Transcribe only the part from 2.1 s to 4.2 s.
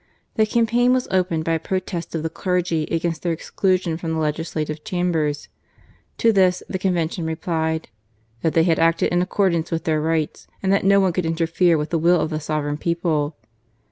of the clergy against their exclusion from the